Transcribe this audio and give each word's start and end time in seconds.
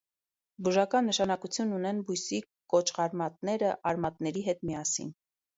Բուժական 0.67 1.05
նշանակություն 1.09 1.75
ունեն 1.79 2.01
բույսի 2.07 2.41
կոճղարմատները, 2.75 3.71
արմատների 3.93 4.47
հետ 4.51 4.69
միասին։ 4.73 5.17